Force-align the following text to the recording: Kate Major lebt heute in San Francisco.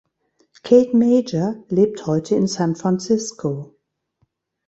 Kate 0.63 0.95
Major 0.97 1.63
lebt 1.69 2.07
heute 2.07 2.33
in 2.33 2.47
San 2.47 2.75
Francisco. 2.75 3.75